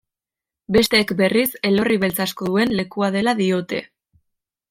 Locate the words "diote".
3.43-3.83